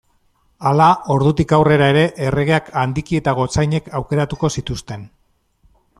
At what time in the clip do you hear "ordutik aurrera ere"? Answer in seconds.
1.15-2.07